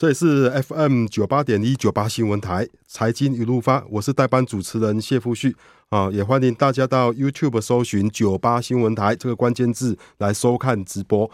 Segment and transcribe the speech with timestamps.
[0.00, 5.54] 这里是 FM 九八点一九八新闻台财经一路发，我是代班主持人谢富旭
[5.90, 11.30] 啊，也欢迎大家到 YouTube 搜寻九八新闻台这个关键字来收看直播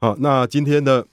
[0.00, 0.16] 啊。
[0.18, 1.06] 那今天的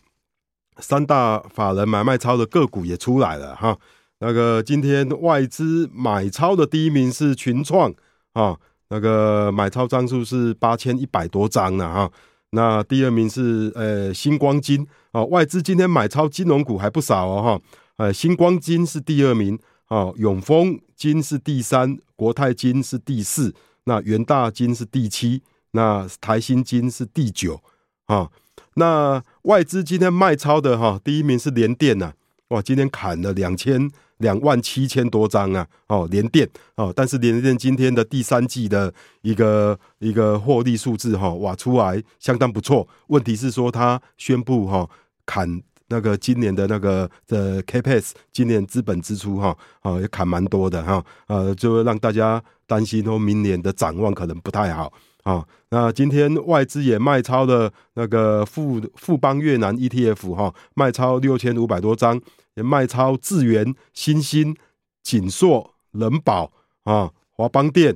[0.79, 3.77] 三大法人买卖超的个股也出来了哈。
[4.17, 7.93] 那个今天外资买超的第一名是群创
[8.33, 8.57] 啊，
[8.89, 12.11] 那个买超张数是八千一百多张呢哈。
[12.55, 17.61] 那第二名是呃新光金啊，外资今天买超金融股还不少哦哈，
[17.97, 19.59] 呃新光金是第二名
[19.89, 25.41] 啊，永丰金是第三，国泰金是第四，那元大金是第七，
[25.71, 27.61] 那台新金是第九
[28.05, 28.31] 啊。
[28.75, 32.13] 那外资今天卖超的哈，第一名是联电呐，
[32.47, 33.91] 哇，今天砍了两千。
[34.19, 35.67] 两万七千多张啊！
[35.87, 42.87] 哦，联电哦，但是联电今天的第三季的一个一个获利数字哈，哇，出来相当不错。
[43.07, 44.89] 问题是说，他宣布哈
[45.25, 54.91] 砍那个今年的那个的 CapEx，今年资本支出哈，啊也砍蛮多的哈，呃，就会让大家担心说明年的展望可能不太好
[55.23, 55.45] 啊。
[55.69, 62.21] 那今天外资也卖超了那个富富邦越南 ETF 哈，卖超六千五百多张。
[62.55, 64.55] 也卖超智源、新兴、
[65.03, 66.51] 景硕、人保
[66.83, 67.95] 啊、华邦电、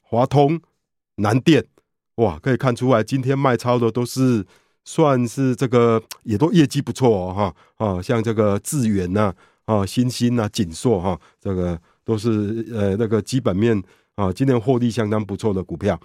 [0.00, 0.60] 华通、
[1.16, 1.64] 南电，
[2.16, 4.46] 哇，可以看出来，今天卖超的都是
[4.84, 13.82] 算是这个，也都业绩不错哦，哈啊，像这个智源呐，啊，新兴呐，景硕哈，这个都是呃那个基本面
[14.16, 15.98] 啊，今天获利相当不错的股票。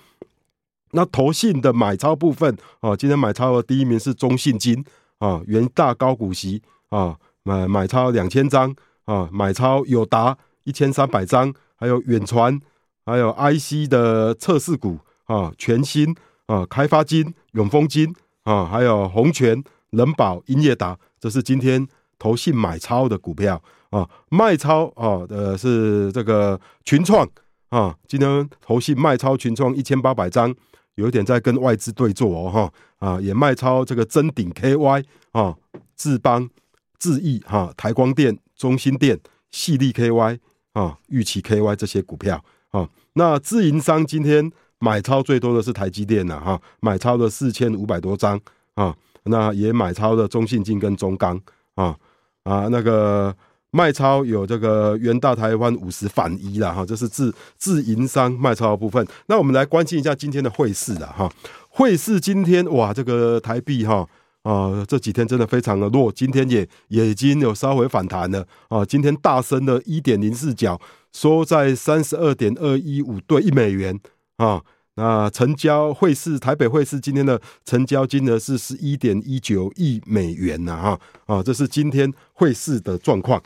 [0.92, 4.86] 那投信的买超部分啊，今天买超的第一名是中信金
[5.18, 7.18] 啊，元大高股息啊。
[7.44, 8.74] 买买超两千张
[9.06, 12.60] 啊，买超友达一千三百张，还有远传，
[13.06, 18.14] 还有 IC 的测试股啊，全新啊，开发金、永丰金
[18.44, 21.86] 啊，还有宏泉、人保、英业达，这是今天
[22.18, 24.10] 投信买超的股票啊。
[24.30, 27.28] 卖超啊的是这个群创
[27.70, 30.56] 啊，今天投信卖超群创一千八百张，
[30.96, 35.04] 有点在跟外资对坐哦哈啊，也卖超这个臻鼎 KY
[35.34, 35.58] 啊，
[35.98, 36.50] 智邦。
[37.00, 39.20] 智易哈、台光电、中兴电、
[39.52, 40.40] 矽力 KY
[40.74, 48.40] 啊、玉期 KY 这些股票啊，那自营商今天买超最多的是台积电呐哈，买超了四千五百多张
[48.74, 48.96] 啊，
[49.26, 51.40] 那也买超了中信金跟中钢
[51.76, 51.96] 啊
[52.44, 53.36] 啊，那个
[53.70, 59.06] 卖超有这个元大台湾五十反一了哈，这是自自营商卖超的部分。
[59.28, 61.32] 那我们来关心一下今天的汇市了哈，
[61.70, 64.08] 汇市今天哇，这个台币哈。
[64.44, 68.84] 啊、这几天真的非常的弱，今天也也已经有稍微反弹了啊。
[68.86, 70.80] 今天大升了一点零四角，
[71.14, 74.00] 收在三十二点二一五对一美元
[74.38, 74.62] 啊。
[74.96, 83.42] 那成交汇市，台北汇市今天的成交金额是十一点一九亿美元呐哈啊，这是今天汇市的状况。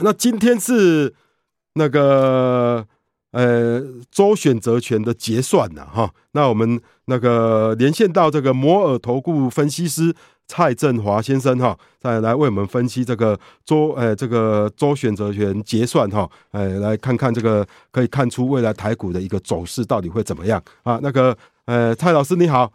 [0.00, 1.14] 那今天是
[1.74, 2.86] 那个。
[3.32, 3.80] 呃，
[4.10, 10.12] 周选择权的结算了哈，那我们那个连线到这个摩尔投顾分析师
[10.48, 20.98] 蔡振华先生哈，再来为我们分析这个周呃这个周选择权结算哈，呃，来看看这个可以看出未来台股的一个走势到底会怎么样啊？
[21.00, 21.36] 那个
[21.66, 22.72] 呃，蔡老师你好，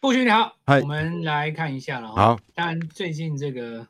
[0.00, 2.08] 布局你好，我们来看一下了。
[2.08, 3.86] 好，当然最近这个。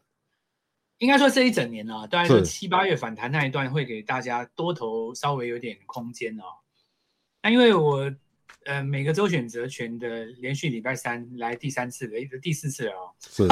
[1.02, 6.44] 应该说这一整年啊，当然说七八月反弹那一段会给大家多头稍微有点空间哦。
[7.42, 8.08] 那因为我
[8.66, 13.10] 呃每个周选择权的连续礼拜三来第三次的，第四次了哦。
[13.18, 13.48] 是。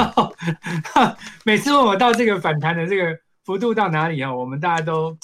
[1.43, 5.17] 每次问我到这个反弹的这个幅度到哪里啊，我们大家都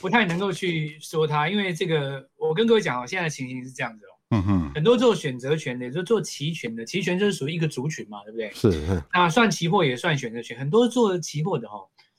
[0.00, 4.11] 不太能够去说它，因为这个我跟各位讲哦，现在的情形是这样子哦。
[4.34, 8.50] 嗯哼，很多做选择权的，也就做期权的，期权就是属于一个族群嘛，对不对？
[8.54, 9.02] 是，是。
[9.12, 11.76] 那算期货也算选择权，很多做期货的哈，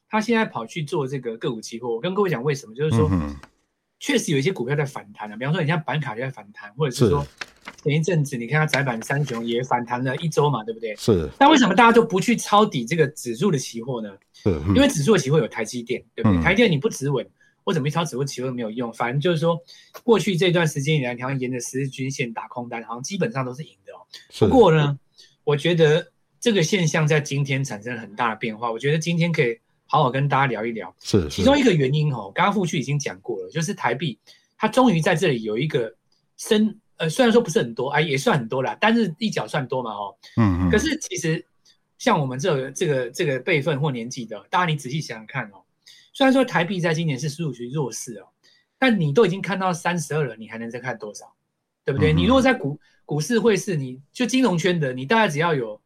[0.07, 1.89] 他现在跑去做这个个股期货。
[1.89, 3.35] 我跟各位讲为什么，就是说，嗯、
[3.99, 7.25] 确实有一些股票在反弹啊，比方说你像板卡就在反弹，或者是说
[7.81, 10.95] 前一阵子你看它窄板三雄也反弹了一周嘛，对不对？
[10.95, 11.27] 是。
[11.39, 14.11] 那为什么大家都不去抄底这个指数的期货呢？
[14.33, 16.37] 是，因为指数的期货有台积电，对不对？
[16.37, 17.27] 嗯、台积电你不止稳。
[17.65, 19.57] 我怎么一抄指数期货都没有用，反正就是说，
[20.03, 23.99] 过去这段时间以来，你要沿着十日均线打空单，好像基本上都是赢的哦。
[24.39, 24.99] 不过呢，
[25.43, 28.71] 我觉得这个现象在今天产生了很大的变化。
[28.71, 30.93] 我觉得今天可以好好跟大家聊一聊。
[30.99, 34.19] 是，其中一个原因哦，刚刚富旭已经讲过了，就是台币
[34.57, 35.93] 它终于在这里有一个
[36.35, 40.69] 升，呃，虽然说不是很多，哎，也算很多啦，但是一角算多嘛，哦，嗯嗯。
[40.69, 41.45] 可是其实
[41.97, 45.63] 像我们这个这个这个辈分或年纪的，大家你仔细想想看哦。
[46.13, 48.27] 虽然说台币在今年是十五区弱势哦，
[48.77, 51.33] 但你都已经看到三十二了，你还能再看多少？
[51.85, 52.13] 对不对？
[52.13, 55.81] 嗯、你如果在股股市汇市，你就金融圈的，你大概只要有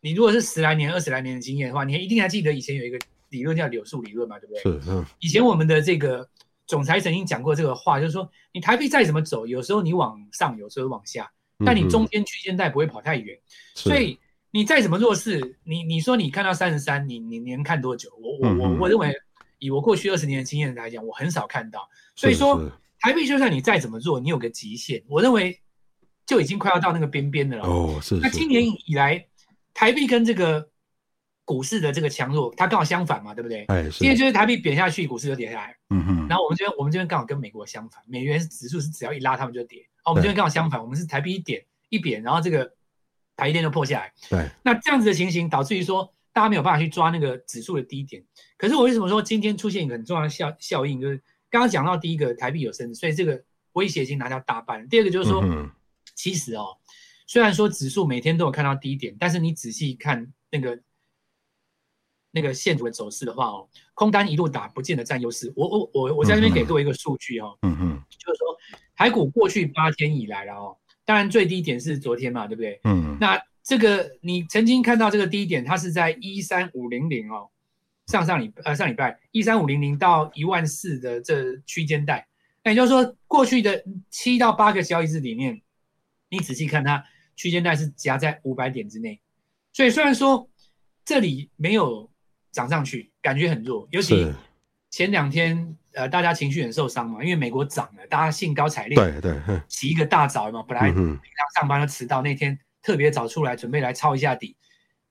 [0.00, 2.98] 你如果是十来年、二十来年的经验的话，你一定还记得以前有一个
[3.30, 4.62] 理论叫柳树理论嘛，对不对？
[4.62, 5.04] 是，嗯。
[5.18, 6.28] 以前我们的这个
[6.66, 11.30] 总裁曾经讲过这个话，就是说，你台币再怎么走，有时候你往上，有时候往下，
[11.64, 13.36] 但你中间区间带不会跑太远。
[13.74, 14.18] 所以
[14.52, 18.10] 你再怎么弱势，你你说你看到三十三，你你能看多久？
[18.20, 19.14] 我我我我认为，
[19.58, 21.88] 以我过去二十年的经验来讲，我很少看到。
[22.14, 22.70] 所以说，
[23.00, 25.60] 台币就算你再怎么做，你有个极限，我认为
[26.26, 27.64] 就已经快要到那个边边的了。
[27.64, 28.16] 哦，是。
[28.16, 29.26] 那今年以来。
[29.78, 30.70] 台币跟这个
[31.44, 33.66] 股市的这个强弱，它刚好相反嘛，对不对？
[33.66, 35.76] 哎，今天就是台币贬下去，股市就跌下来。
[35.90, 36.26] 嗯哼。
[36.26, 39.86] 然后我们这边，我们这边刚好跟美国相反，美元指数是只要一拉，他们就跌。
[40.04, 42.72] 哦，我们这边刚好相反，我们是台币一点一贬，然后这个
[43.36, 44.10] 台积电就破下来。
[44.30, 44.48] 对。
[44.62, 48.22] 那这样子的情形，导致于说大家没有办法去抓那个指数的低点。
[48.58, 51.16] 可是我为什么说今天出现一个很重要的效效应，就是
[51.48, 53.42] 刚刚讲到第一个台币有升值，所以这个
[53.72, 54.86] 威胁已经拿掉大半。
[54.88, 55.70] 第二个就是说，嗯、
[56.14, 56.76] 其实哦，
[57.26, 60.30] 虽然说指数每天都有看到低点，但是你仔细看。
[60.48, 60.80] 那个
[62.30, 65.52] 那个线图的走势的话哦，空单一路打不见得占优势。
[65.56, 68.56] 我我我我在这边给各位一个数据哦，嗯嗯，就是说
[68.94, 72.80] 台股过去八天以来了哦，当然最低点是昨天嘛，对不对？
[72.84, 73.36] 嗯，那
[73.66, 77.50] 这个你曾经看到这个低点，它是在一三五零零哦，
[78.06, 82.28] 上上礼呃上礼拜一三五零零到一万四的这区间带，
[82.62, 85.60] 那也就是说过去的七到八个交易日里面，
[86.28, 87.04] 你仔细看它
[87.34, 89.20] 区间带是夹在五百点之内。
[89.72, 90.48] 所以虽然说
[91.04, 92.08] 这里没有
[92.52, 94.32] 涨上去，感觉很弱，尤其
[94.90, 104.54] 前两天呃大家情绪很受伤嘛，因为美国涨了，大家兴高采烈，对对，起一个大早嘛，本来平常上班都迟到，那天特别早出来准备来抄一下底，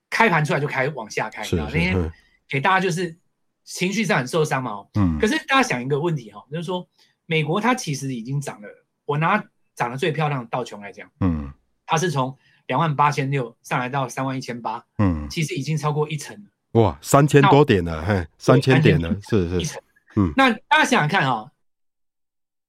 [0.10, 2.14] 开盘出来就开往下开，那天
[2.48, 3.18] 给大家就是
[3.66, 6.88] 情绪上很受伤嘛，嗯，可是大家想一个问题哈，就是说
[7.26, 8.70] 美国它其实已经涨了，
[9.04, 9.44] 我拿
[9.76, 11.52] 涨得最漂亮的道琼来讲，嗯，
[11.86, 12.38] 它是从
[12.68, 16.82] 两万八千六上来到三万一千八，嗯，其实已经超过一成了。
[16.82, 19.84] 哇，三千多点了，嘿，三千点了，是是。
[20.16, 21.52] 嗯，那大家想想看哈、哦，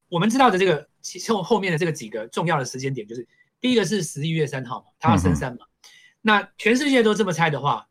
[0.08, 0.88] 我们知道的这个
[1.28, 3.24] 后后面的这个几个重要的时间点，就是
[3.60, 5.64] 第一个是十一月三号嘛，他要升三嘛。
[5.64, 5.88] 嗯、
[6.22, 7.88] 那全世界都这么猜的话，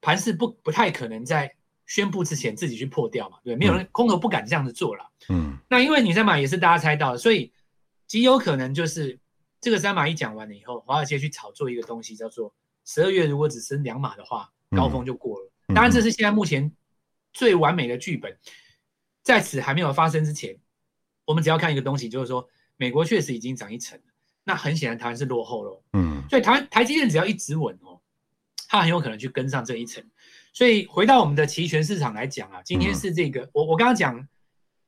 [0.00, 1.54] 盘势不不太可能在
[1.86, 5.10] 宣布之前自己去破掉嘛，对，没有人空头不敢这样子做了。
[5.28, 7.52] 嗯，那因为你三码也是大家猜到的，所以
[8.06, 9.18] 极有可能就是。
[9.58, 12.54] 这个三码一讲完了以后，华尔街去炒作一个东西，叫做
[12.84, 15.50] 十二月如果只升两码的话，高峰就过了。
[15.74, 16.70] 当然，这是现在目前
[17.32, 18.38] 最完美的剧本。
[19.24, 20.56] 在此还没有发生之前，
[21.24, 22.46] 我们只要看一个东西，就是说
[22.76, 24.04] 美国确实已经涨一成了。
[24.46, 25.82] 那很显然，台湾是落后了。
[25.92, 28.00] 嗯，所以台台积电只要一直稳哦，
[28.68, 30.02] 它很有可能去跟上这一层。
[30.54, 34.26] 所以回到我们的期权市场来讲啊，今天是这个我我刚刚讲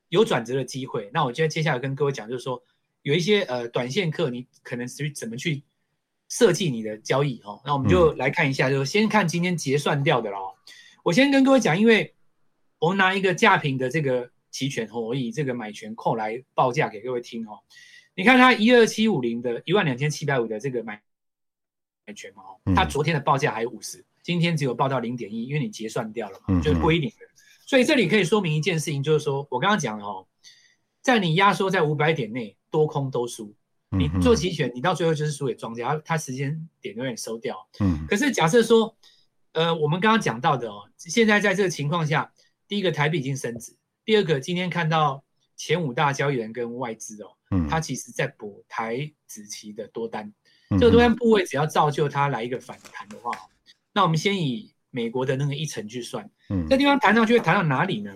[0.08, 1.10] 有转折的机会。
[1.12, 2.62] 那我觉得接下来跟各位讲，就是说。
[3.02, 5.62] 有一些呃短线客，你可能去怎么去
[6.28, 7.58] 设计你的交易哦？
[7.64, 10.36] 那我们就来看一下，就先看今天结算掉的了。
[11.04, 12.12] 我先跟各位讲，因为
[12.80, 17.60] 我们拿一个价平的这个期权哦，我以这个买权扣来报价给各位听哦。
[18.18, 21.00] 你看它一二七五零的一万两千七百五的这个买
[22.04, 27.28] 买权嘛哦，它昨天的报价还有五十，今天只有报到零点一，因为你结算掉了嘛，就归零了。
[27.64, 30.26] 所以这里可以说明一件事情，就是说我刚刚讲了哦，
[31.00, 32.54] 在你压缩在五百点内。
[32.70, 33.54] 多空都输，
[33.96, 37.56] 你做期权，你到最后就是输给庄家，他他时间点永远收掉。
[37.80, 38.94] 嗯，可是假设说，
[39.52, 42.30] 呃，我们刚刚讲到的哦，现在在这个情况下，
[42.68, 45.24] 第一个台币已经升值，第二个今天看到
[45.58, 50.32] 前五大交易人跟外资哦，嗯，他其实在补台子期的多单，
[50.70, 53.30] 这个多单部位只要造就它来一个反弹的话，
[53.92, 58.14] 那我们先以美国的那个一成去算，嗯，这地方弹上去会弹到哪里呢？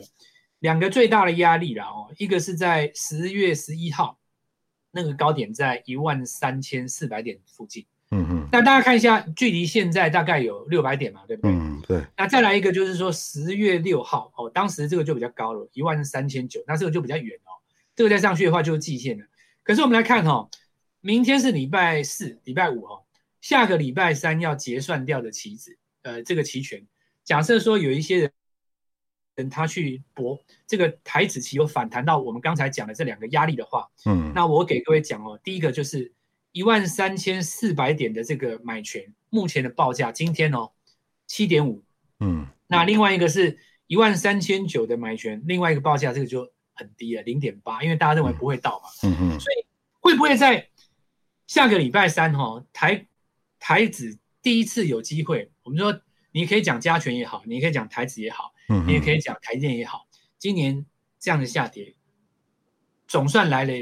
[0.60, 4.18] 两个最大的压力了哦，一个是在十月十一号。
[4.94, 7.86] 那个高点在一万三千四百点附近，
[8.52, 11.50] 那大家看一下，距离现在大概有六百点嘛，对不对？
[11.50, 12.04] 嗯，对。
[12.16, 17.50] 那再来一个就是说十月六号哦，当时这个就比较高了，一万三千九，那这个就比较远哦，
[17.96, 19.24] 这个再上去的话就是季线了。
[19.64, 20.50] 可是我们来看哦，
[21.00, 23.02] 明天是礼拜四、礼拜五哦，
[23.40, 26.86] 下个礼拜三要结算掉的棋子，呃，这个期权，
[27.24, 28.30] 假设说有一些人。
[29.34, 36.12] 等他去搏这个台子期有反弹到我们刚才讲的这两个压力的话，嗯，那我给各位讲哦，第一个就是
[36.52, 40.70] 一万三千四百点的这个买权，目前的报价今天哦
[41.26, 41.82] 七点五，
[42.20, 49.66] 嗯，那另外一个是一万三千九的买权，另外一个报价这个就很低了零点八，因为大家认为不会到嘛，嗯嗯，所以
[50.00, 50.68] 会不会在
[51.46, 53.06] 下个礼拜三哈、哦、台
[53.58, 55.50] 台指第一次有机会？
[55.62, 58.52] 我们说你可以讲加权也好，你可以讲台指也好。
[58.86, 60.06] 你也可以讲台电也好，
[60.38, 60.86] 今年
[61.18, 61.94] 这样的下跌，
[63.06, 63.72] 总算来了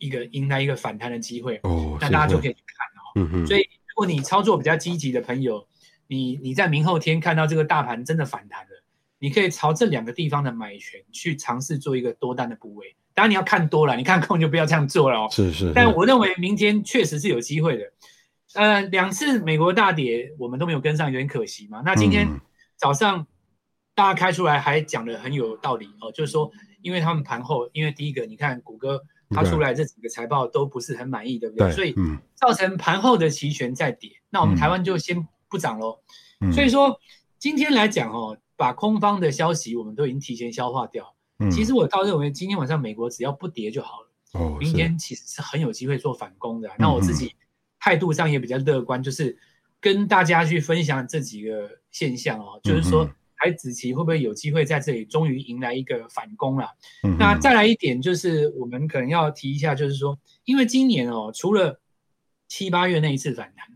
[0.00, 1.60] 一个迎来一个反弹的机会。
[1.62, 3.00] 哦，那大家就可以去看哦。
[3.14, 3.46] 嗯哼。
[3.46, 5.64] 所以，如果你操作比较积极的朋友，
[6.08, 8.84] 你你在明后天看到这个大盘真的反弹了，
[9.20, 12.96] 你可以朝这两个地方的买权去尝试做一个多单的部位。
[13.14, 15.28] 当然你要看多了，你看空就不要这样做了哦。
[15.30, 15.72] 是是。
[15.72, 17.84] 但我认为明天确实是有机会的。
[18.54, 21.82] 呃，两次美国大跌我们都没有跟上，有点可惜嘛。
[21.84, 22.26] 那今天
[22.76, 23.26] 早上
[23.94, 26.50] 大家开出来还讲的很有道理哦，就是说，
[26.82, 31.68] 因为他们盘后，因为第一个你看谷歌它出来这几个财报都不是很满意，对不对？
[31.68, 31.94] 对，所以
[32.34, 34.10] 造成盘后的期权在跌。
[34.28, 35.98] 那我们台湾就先不涨喽。
[36.52, 36.98] 所以说
[37.38, 41.14] 今天来讲哦，把空方的消息我们都已经提前消化掉。
[41.50, 44.10] 其实我倒认为今天晚上美国只要不跌就好了。
[44.32, 46.70] 哦，明天其实是很有机会做反攻的。
[46.78, 47.34] 那我自己。
[47.82, 49.38] 态度上也比较乐观，就是
[49.80, 53.10] 跟大家去分享这几个现象哦，就是说
[53.40, 56.68] 台指期会不会有机会在这里终于迎来一个反攻了？
[57.02, 61.80] 嗯、那再来一点就是我们可能要提一下，就是说，因为今年哦，除了
[62.46, 63.66] 七八月那一次反弹，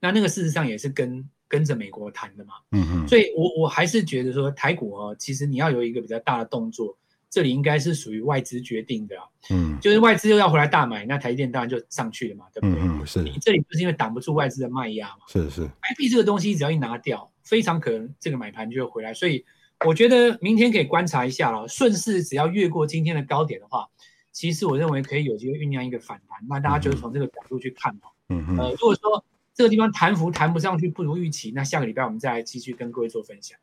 [0.00, 6.96] 那那个事实上也是跟跟着美国谈的嘛，嗯嗯，所以我我还是觉得说台股哦，其实你要有一个比较大的动作。
[7.32, 9.14] 这里应该是属于外资决定的，
[9.50, 12.82] 嗯，就是外资又要回来大买，那台积电当然就上去了嘛，对不对？
[12.82, 13.22] 嗯，是。
[13.22, 15.18] 你这里不是因为挡不住外资的卖压嘛？
[15.28, 15.60] 是是。
[15.62, 19.44] IP 这个东西只要一拿掉，非常可能这个买盘就会回来，所以
[19.84, 21.66] 我觉得明天可以观察一下了。
[21.66, 23.88] 顺势只要越过今天的高点的话，
[24.30, 26.38] 其实我认为可以有机会酝酿一个反弹。
[26.48, 28.06] 那大家就是从这个角度去看哦。
[28.28, 28.56] 嗯嗯。
[28.56, 33.58] 呃，如果说这个地方弹幅弹不上去，不如预期，那下个礼拜我们再来继续跟各位做分享。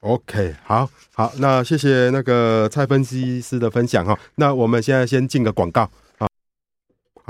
[0.00, 4.18] OK，好好，那谢谢那个蔡分析师的分享哈。
[4.34, 5.90] 那我们现在先进个广告啊。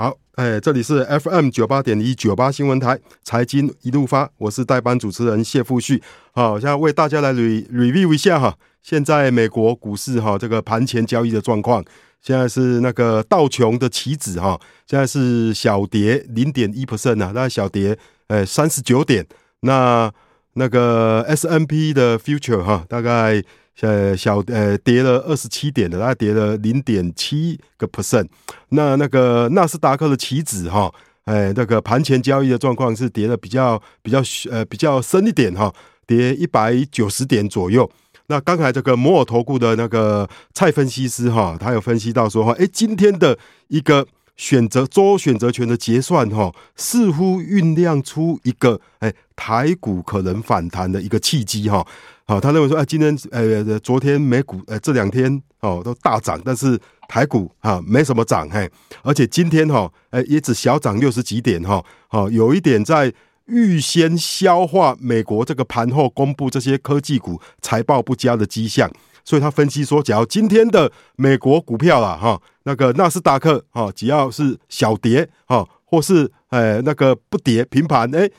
[0.01, 6.01] 好，哎，这里是 FM 九八点一九八新闻台财经一路发，我是代班主持人谢富旭。
[6.31, 8.57] 好，现在为大家来 re review 一下哈。
[8.81, 11.85] 现在美国股市哈，这个盘前交易的状况，
[12.19, 19.27] 现在是那个道琼的棋子哈，现在是小跌零点一 percent 啊，那小跌呃三十九点
[19.59, 20.11] 那。
[20.55, 23.41] 那个 S N P 的 future 哈，大概
[23.81, 28.27] 呃小呃跌了二十七点的，大概跌了零点七个 percent。
[28.69, 30.91] 那那个纳斯达克的期指哈，
[31.25, 35.73] 哎，那个盘前交易的状况是跌的比较比较呃比较深一点哈，
[36.07, 37.89] 跌一百九十点左右。
[38.27, 44.07] 那刚才这个摩尔投顾的那个蔡分析师哈，他有分析到说哈，哎，今天的一个。
[44.41, 51.85] 选择周选择权的结算，哈，似乎酝酿出一个，哎，台股可能反弹的一个契机，哈，
[52.25, 56.75] 好，他认为说，哎，今天，呃，昨天美股，呃，这两天，哦，都大涨，但是
[57.07, 58.67] 台股，哈，没什么涨，嘿，
[59.03, 63.13] 而且今天，哈，哎，也只小涨六十几点，哈，好，有一点在
[63.45, 68.89] 预先消化美国这个盘后公布这些科技股财报不佳的迹象。
[69.23, 78.31] 所以他分析说，假如今天的美国股票啦，哈，那个纳斯达克哈，只要是小跌哈，或是诶那个不跌平盘，诶，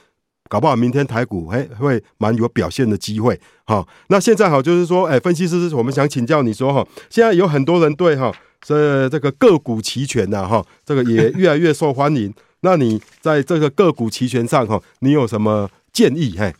[0.49, 3.87] 搞不好明天台股诶会蛮有表现的机会哈。
[4.09, 12.33] 那现在好，就是说，诶，分析师，我们想请教你说哈，现在有很多人对哈，这这个个股期权呐哈，这个也越来越受欢迎。
[12.61, 16.37] 那你在这个个股期权上哈，你有什么建议？
[16.39, 16.55] 嘿？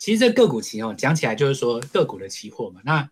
[0.00, 2.80] 其实这个股期哦，讲起来就是说个股的期货嘛。
[2.86, 3.10] 那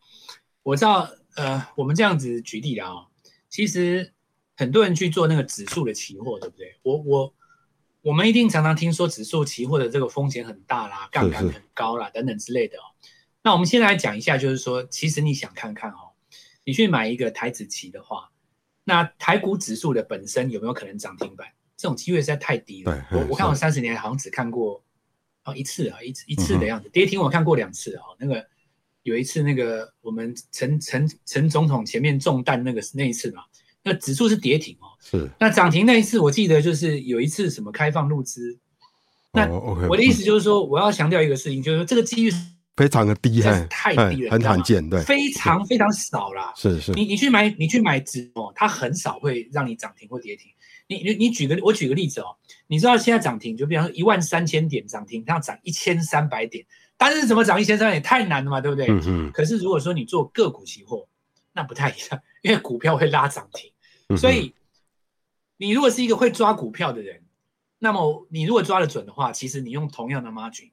[0.63, 3.07] 我知道，呃，我们这样子举例了哦，
[3.51, 4.15] 其实
[4.57, 6.77] 很多人去做那个指数的期货，对不对？
[6.83, 7.35] 我我
[8.01, 12.85] 我们一定常常听说指数期货的这个风险很大啦，杠杆很高啦，等等之类的哦。
[13.43, 16.17] 那我们先来讲一下，就是说，其实你想看看哦，
[16.65, 18.31] 你去买一个台子期的话，
[18.85, 21.49] 那台股指数的本身有没有可能涨停板？
[21.77, 23.07] 这种机会实在太低了。
[23.13, 24.83] 我我看我三十年好像只看过。
[25.55, 26.89] 一次啊，一次一次的样子。
[26.91, 28.17] 跌停我看过两次哦。
[28.19, 28.45] 那个
[29.03, 33.43] 有一次，那个我们陈陈陈总统前面中弹那个那一次嘛，
[33.83, 34.87] 那指数是跌停哦。
[35.01, 35.29] 是。
[35.41, 38.59] 那涨停那一次，我记得就是有一次什么开放入资。
[39.33, 39.47] 那
[39.89, 42.33] 我的意思就是说，我要强调一个事情，就是说这个机遇
[42.77, 46.53] 非常的低，太低了，很罕见，对，非常非常少啦。
[46.57, 46.93] 是是。
[46.93, 50.51] 你你去买你去买指哦，它很少会让你涨停或跌停。
[50.87, 52.37] 你你你举个我举个例子哦，
[52.69, 56.65] 你知道现在涨停就比方说一万三千点涨停，它要涨一千三百点，
[56.97, 58.87] 但是怎么涨一千三百点太难了嘛，对不对？
[58.89, 59.33] 嗯嗯。
[59.33, 61.09] 可是如果说你做个股期货，
[61.53, 64.55] 那不太一样，因为股票会拉涨停，所以
[65.57, 67.23] 你如果是一个会抓股票的人，
[67.79, 70.71] 那么你如果抓得准的话，其实你用同样的 margin，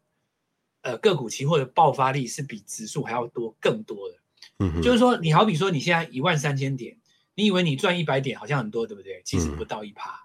[0.81, 4.15] 呃，个股期货的爆发力是比指数还要多更多的。
[4.59, 6.97] 嗯，就是说你好比说你现在一万三千点。
[7.37, 9.21] 你以为你赚一百点好像很多，对不对？
[9.25, 10.09] 其实不到一趴。
[10.11, 10.24] 嗯，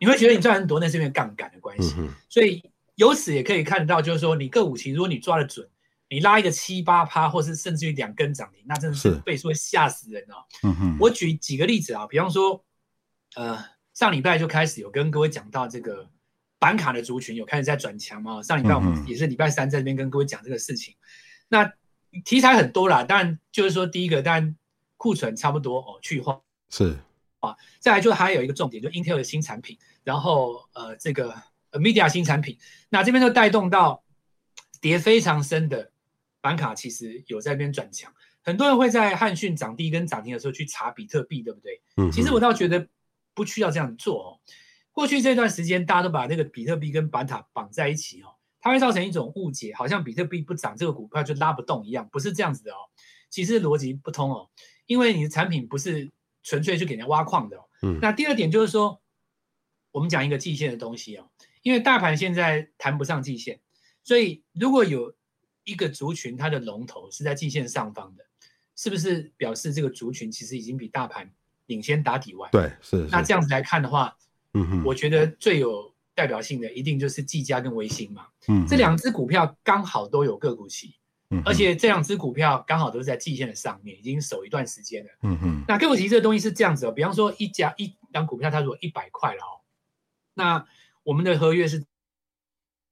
[0.00, 1.94] 你会觉得你赚很多，那是因为杠杆的关系。
[1.98, 2.62] 嗯，所以
[2.94, 5.68] 由此也可以看得到，就是说你个股期，如果你抓得准，
[6.08, 10.36] 你拉一个七八趴，或是甚至于两根涨停，那真的是倍数会吓死人哦。
[10.62, 12.64] 嗯哼，我举几个例子啊，比方说，
[13.36, 16.08] 呃，上礼拜就开始有跟各位讲到这个
[16.58, 18.42] 板卡的族群有开始在转强嘛？
[18.42, 20.94] 上礼拜我们也是礼拜三在这边跟各位讲这个事情。
[20.94, 20.96] 嗯、
[21.48, 21.72] 那
[22.24, 24.56] 题材很多啦，但就是说第一个，但
[24.96, 26.96] 库存差不多哦，去化是
[27.40, 27.56] 啊。
[27.78, 31.34] 再来就还有一个重点，就 Intel 的新产品，然后呃这个
[31.72, 34.02] Media 新产品，那这边就带动到
[34.80, 35.90] 跌非常深的
[36.40, 38.12] 板卡，其实有在这边转强。
[38.42, 41.82] 很多人会在汉讯涨低跟涨停的时候去查比特币，对不对？
[41.96, 42.10] 嗯。
[42.10, 42.88] 其实我倒觉得
[43.34, 44.28] 不需要这样做哦。
[44.92, 52.78] 过去这段时间，大家都把那个比特币跟板塔绑在一起哦，它会造成一种误解，好像比特币不涨，这个股票就拉不动一样，不是这样子的哦。
[53.28, 54.48] 其实逻辑不通哦，
[54.86, 56.10] 因为你的产品不是
[56.48, 57.64] 纯粹去给人家挖矿的哦。
[57.82, 57.98] 嗯。
[58.00, 59.00] 那第二点就是说，
[59.92, 61.28] 我们讲一个季线的东西哦，
[61.62, 63.60] 因为大盘现在谈不上季线，
[64.02, 65.14] 所以如果有
[65.64, 68.24] 一个族群，它的龙头是在季线上方的，
[68.74, 71.30] 是不是表示这个族群其实已经比大盘
[71.66, 72.48] 领先打底外？
[72.50, 73.06] 对，是。
[73.10, 74.16] 那这样子来看的话。
[74.54, 78.28] 嗯哼，我觉得最有代表性的一定就是技嘉跟微星嘛。
[78.48, 80.94] 嗯，这两只股票刚好都有个股期，
[81.30, 85.10] 嗯，而且这两只股票刚好都是在季线的上面，已经守一段时间了。
[85.22, 89.60] 嗯哼，那个股期这个东西是这样子哦，比方说一家一张股票它如果一百块了哦，
[90.34, 90.66] 那
[91.02, 91.84] 我们的合约是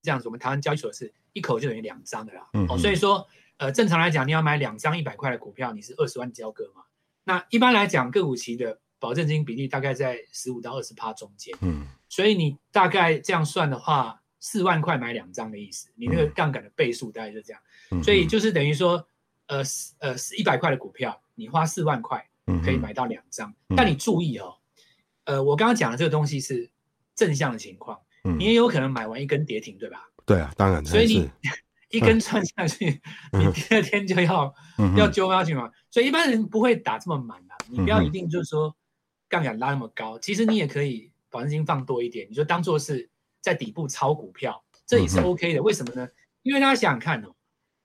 [0.03, 2.49] 这样子，我们台湾交易所是一口就等于两张的啦。
[2.53, 3.27] 嗯，哦，所以说
[3.57, 6.83] 呃正常来讲你要买两张一百块的股票，你是二十万交割嘛。
[7.25, 8.81] 那一般来讲个股期的。
[8.99, 19.07] 保证金比例大概在十五到二十趴中间，嗯，所以你大概这样算的话，四万块买两张的意思，你那个杠杆的倍数大概就这样，嗯、所以就是等于说，
[19.47, 19.63] 呃
[19.99, 22.25] 呃，一百块的股票，你花四万块
[22.65, 24.55] 可以买到两张，嗯，但你注意哦，
[25.25, 26.71] 呃，我刚刚讲的这个东西是
[27.15, 30.09] 正向的情况，嗯，你也有可能买完一根跌停，对吧？
[30.25, 31.31] 对啊，当然，所以你
[31.91, 33.01] 一根穿下去，
[33.33, 38.75] 嗯，你第二天就要，嗯，要揪下去嘛，所以一般人不会打这么满的，啊，你不要一定就是说。
[39.29, 43.11] 杠杆拉那么高，其实你也可以保证金放多一点，你就当做是
[43.47, 45.63] 在底部抄股票，这也是 OK 的。
[45.63, 46.09] 为什么呢？
[46.43, 47.33] 因为大家想想看哦，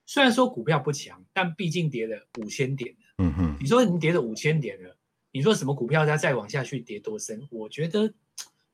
[0.07, 2.97] 虽然说股票不强，但毕竟跌了五千点了。
[3.19, 4.97] 嗯哼，你说你跌了五千点了，
[5.31, 7.47] 你说什么股票它再往下去跌多深？
[7.51, 8.11] 我觉得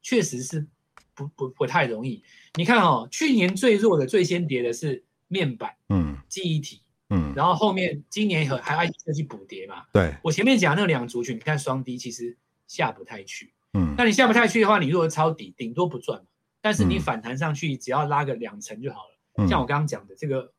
[0.02, 0.66] 确实是
[1.14, 2.24] 不不不太容易。
[2.54, 9.84] 你看哦，去年最弱的、最先跌的是面板，嗯，记忆体，嗯，然后后面今年和还 IC 设计补跌嘛。
[9.92, 12.38] 对，我前面讲那两个族群，你看双低其实。
[12.68, 16.26] 下不太去，嗯，那你下不太去的话，你如果抄底，顶多不赚嘛。
[16.68, 19.18] 但是你反弹上去，只要拉个两成就好了。
[19.36, 20.52] 嗯、像我刚刚讲的，这个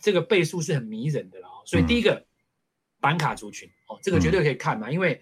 [0.00, 1.66] 这个倍数是很迷人的了哦。
[1.66, 2.24] 所以第一个
[3.00, 5.20] 板卡族群哦，这个绝对可以看嘛，嗯、因为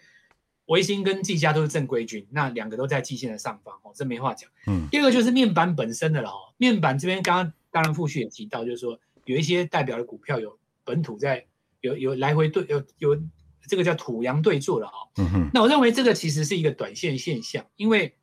[0.67, 4.51] 维新跟技嘉都是正规军，那两个都在季线的上方哦，这没话讲。
[4.67, 11.47] 嗯，第二个就是面板本身的了哦，面板这边刚刚当然傅旭也提到，就是说有一些代表的股票有本土在
[11.81, 13.23] 有有来回对有有。
[13.67, 18.15] 这个叫土洋对坐了啊、哦，嗯哼，那我认为这个其实是一个短线现象，因为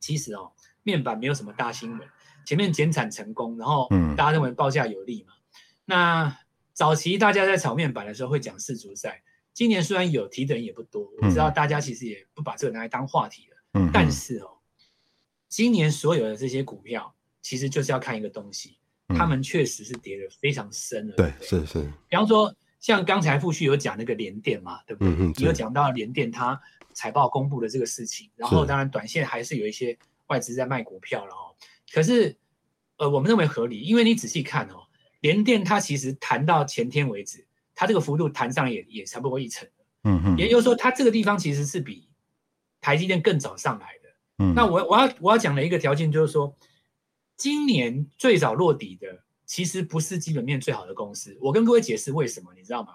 [0.00, 0.50] 其实哦，
[0.82, 2.08] 面板没有什么大新闻，
[2.44, 5.32] 前面减产成功，然后大家认为报价有利嘛。
[5.34, 5.50] 嗯、
[5.84, 6.38] 那
[6.72, 14.58] 早期大家在炒面板的时候会讲世足赛，今年虽然有提的人也不多，我知道大家其实也不把这个拿来当话题了，嗯，但是哦，
[15.48, 22.54] 今年所有的这些股票其实就是要看一个东西，他们确实是跌得非常深了，对，是是，比方说。
[22.82, 25.14] 像刚才傅旭有讲那个联电嘛，对不对？
[25.14, 26.60] 嗯、你有讲到联电它
[26.92, 29.96] 财报公布的这个事情，然后当然短线还是有一些
[30.32, 31.52] 外资在卖股票了哦。
[31.92, 32.38] 可是，
[32.96, 34.88] 呃，我们认为合理，因为你仔细看哦，
[35.20, 39.68] 联电它其实谈到前天为止，它这个幅度弹上也也差不多一成。
[40.04, 40.38] 嗯嗯。
[40.38, 42.08] 也就是说，它这个地方其实是比
[42.80, 44.08] 台积电更早上来的。
[44.38, 44.54] 嗯。
[44.54, 46.56] 那我我要我要讲的一个条件就是说，
[47.36, 49.22] 今年最早落底的。
[49.44, 52.94] 其实不是基本面最好的公司，我跟各位解释为什么，你知道吗？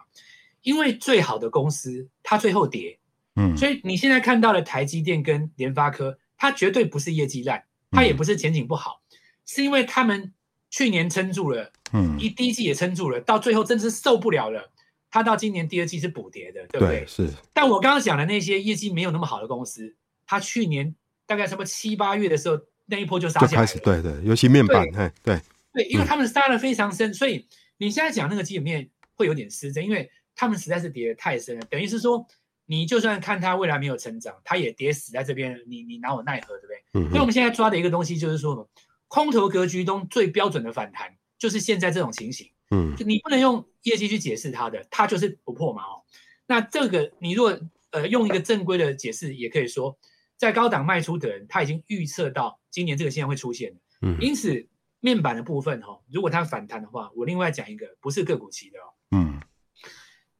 [0.63, 2.97] 因为最好的公司它最后跌，
[3.35, 10.33] 嗯，所以你现在看到的台积电跟联发科，它绝对不是业绩烂，它也不是前景不好，嗯，是因为他们
[10.69, 14.71] 去年撑住了，嗯，一第一季也撑住了，到最后真是受不了了，
[15.09, 16.99] 它到今年第二季是补跌的，对不对？
[16.99, 17.29] 对，是。
[17.53, 19.95] 但我刚刚讲的那些业绩没有那么好的公司，
[20.25, 20.93] 它去年
[21.25, 25.11] 大概什么七八月的时候那一波就杀下来了，对对，尤其面板，对。
[25.23, 25.41] 对
[25.73, 27.47] 对，因为他们杀的非常深，所以
[27.77, 31.65] 你现在讲那个基本面会有点失真，因为他们实在是跌的太深了。
[31.69, 32.25] 等于是说，
[32.67, 36.83] 你就算看它未来没有成长，它也跌死在这边，你你拿我奈何，对不对？
[36.93, 37.09] 嗯。
[37.09, 38.69] 所以我们现在抓的一个东西就是说，
[39.07, 42.51] 空头格局中最标准的反弹就是现在这种情形。
[42.69, 42.95] 嗯。
[42.95, 46.03] 就你不能用业绩去解释它的，它就是不破嘛哦。
[46.45, 49.97] 那这个你如果呃用一个正规的解释，也可以说，
[50.37, 53.75] 在高档卖出的人他已经预测到今年这个现象会出现。
[54.01, 54.17] 嗯。
[54.21, 54.67] 因此。
[54.99, 59.39] 面板的部分哈，如果它反弹的话，我另外讲一个不是个股期的哦，嗯，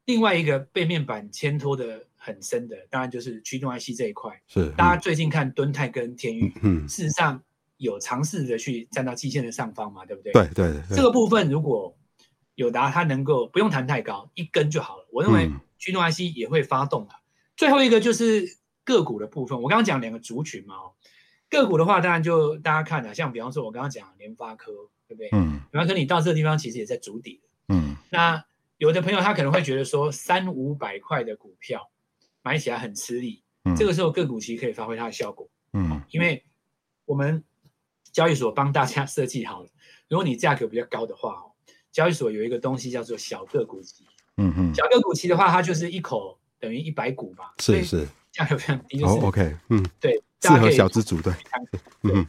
[0.06, 4.38] 另外一个被面板牵拖的很深的，当然就是驱动 IC 这一块。
[4.48, 7.42] 是，大家最近看敦泰跟天宇，嗯，事实上
[7.78, 10.34] 有尝试着去站到季线的上方嘛，对不对？
[10.34, 10.98] 对对对。
[10.98, 11.98] 这个部分如果
[12.56, 15.08] 友达它能够不用弹太高，一根就好了。
[15.10, 17.10] 我认为驱动 IC 也会发动了。
[17.12, 17.24] 嗯、
[17.56, 20.76] 最后一个就是个股的部分，我刚刚讲两个族群嘛，
[21.50, 24.74] 个股的话当然就大家看了，像比方说我刚刚讲联发科，
[25.08, 25.30] 对不对？
[25.32, 25.62] 嗯。
[25.72, 27.42] 联发科你到这个地方其实也在筑底。
[27.70, 27.96] 嗯。
[28.10, 28.44] 那
[28.78, 31.90] 有的朋友他可能会觉得说三五百块的股票
[32.48, 35.50] 买起来很吃力，嗯、这个时候个股其实可以发挥它的效果。
[35.74, 36.02] 嗯。
[36.12, 36.46] 因为
[37.04, 37.44] 我们
[38.14, 39.70] 交易所帮大家设计好了，
[40.08, 41.52] 如果你价格比较高的话哦，
[41.92, 44.06] 交易所有一个东西叫做小个股期。
[44.38, 47.50] 嗯嗯，小个股期的话，它就是一口等于一百股嘛。
[47.60, 49.04] 是是，价格非常低。
[49.04, 51.34] 哦，OK，嗯，对，适合小资主对。
[52.04, 52.26] 嗯，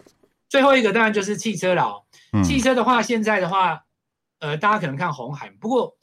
[0.49, 2.05] 最后一个当然就是汽车了。
[2.43, 3.85] 汽车的话，现在的话，
[4.41, 5.97] 呃，大家可能看红海，不过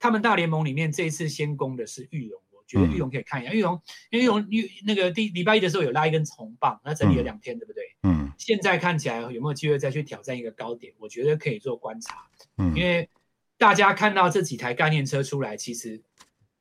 [0.00, 2.42] 他们大联盟里面这一次先攻的是裕隆。
[2.70, 7.82] 觉得玉龙可以看一下，玉龙因为玉龙玉那个第礼拜一的时候有拉一根红棒，那整理了两天，对不对？
[8.04, 8.30] 嗯。
[8.38, 10.92] 现在看起来有没有机会再去挑战一个高点？
[10.98, 12.26] 我觉得可以做观察。
[12.58, 12.72] 嗯。
[12.76, 13.10] 因为
[13.58, 16.00] 大家看到这几台概念车出来，其实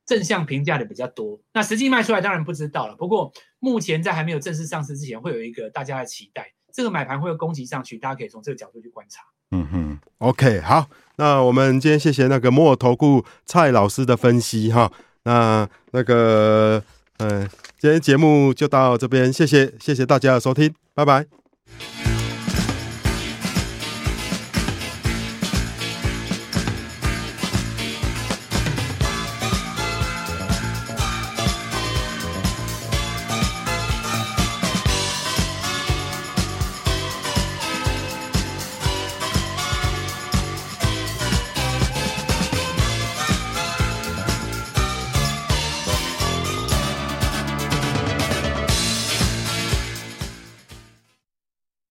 [0.05, 1.39] 正向评价的比较多。
[1.53, 2.95] 那实际卖出来当然不知道了。
[2.95, 6.51] 不过目前在还没有正式上市之前，会有一个大家的期待。
[6.73, 9.21] 这个买盘会有攻击上去，大家可以从这个角度去观察。
[9.51, 9.99] 嗯哼。
[10.19, 14.91] OK，好，那我们今天谢谢那个摩尔投顾蔡老师的分析哈。
[15.29, 16.81] 那那个，
[17.17, 21.98] 嗯，今天节目就到这边，谢谢谢谢大家的收听，拜拜。